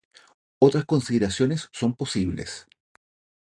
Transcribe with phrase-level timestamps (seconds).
[0.57, 2.65] Otras consideraciones son posibles.